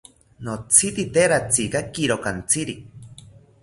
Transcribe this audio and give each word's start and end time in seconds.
Notzitzite 0.47 1.27
ratzikakiro 1.31 2.21
kantziri 2.25 2.75